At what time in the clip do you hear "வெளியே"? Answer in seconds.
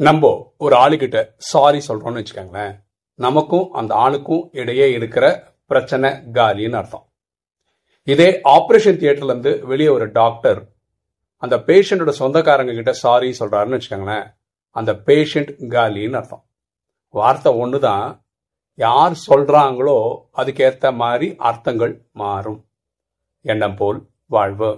9.70-9.88